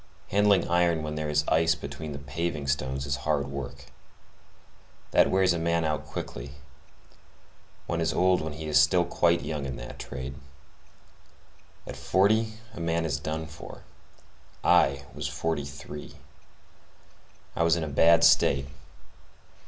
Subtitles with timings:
[0.29, 3.85] Handling iron when there is ice between the paving stones is hard work.
[5.11, 6.53] That wears a man out quickly.
[7.85, 10.33] One is old while he is still quite young in that trade.
[11.85, 13.83] At forty a man is done for.
[14.63, 16.15] I was fifty three.
[17.55, 18.69] I was in a bad state.